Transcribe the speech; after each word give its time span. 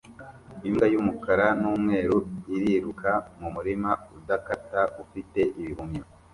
Imbwa 0.67 0.85
yumukara 0.93 1.45
numweru 1.61 2.17
iriruka 2.55 3.11
mumurima 3.39 3.91
udakata 4.17 4.81
ufite 5.03 5.39
ibihumyo 5.59 6.03